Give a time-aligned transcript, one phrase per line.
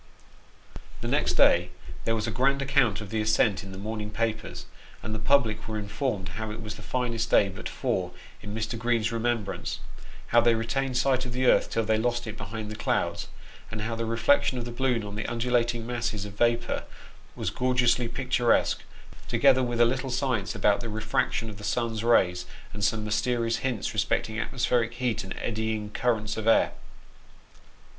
[1.01, 1.69] The next day
[2.05, 4.65] there was a grand account of the ascent in the morn ing papers,
[5.03, 8.11] and the public were informed how it was the finest day but four
[8.41, 8.79] in Mr.
[8.79, 9.79] Green's remembrance;
[10.29, 13.27] how they retained sight of the earth till they lost it behind the clouds ^
[13.69, 16.85] and how the reflection of the balloon on the undulating masses of vapour
[17.35, 18.81] was gorgeously picturesque;
[19.27, 23.57] together with a little science about the refraction of the sun's rays, and some mysterious
[23.57, 26.71] hints respecting atmospheric heat and eddying currents of air.